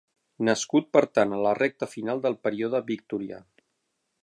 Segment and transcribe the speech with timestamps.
[0.47, 3.43] Nascut, per tant, a la recta final del període victorià.